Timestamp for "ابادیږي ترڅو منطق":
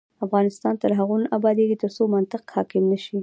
1.37-2.43